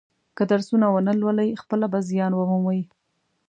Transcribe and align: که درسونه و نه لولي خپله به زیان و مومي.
که 0.37 0.43
درسونه 0.51 0.87
و 0.89 0.97
نه 1.07 1.13
لولي 1.21 1.49
خپله 1.61 1.85
به 1.93 1.99
زیان 2.09 2.31
و 2.35 2.41
مومي. 2.49 2.81